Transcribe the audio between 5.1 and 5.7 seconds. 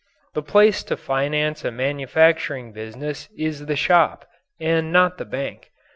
the bank.